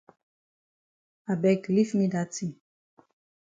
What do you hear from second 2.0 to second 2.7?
dat tin.